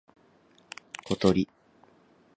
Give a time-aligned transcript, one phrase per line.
[1.03, 1.47] ことり